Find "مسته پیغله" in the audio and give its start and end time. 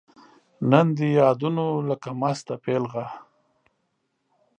2.21-3.05